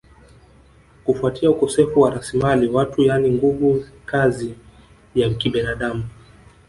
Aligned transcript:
kufuatia 1.05 1.49
ukosefu 1.51 2.01
wa 2.01 2.09
rasilimali 2.11 2.67
watu 2.67 3.01
yani 3.01 3.31
nguvu 3.31 3.85
kazi 4.05 4.55
ya 5.15 5.29
kibinadamu 5.33 6.03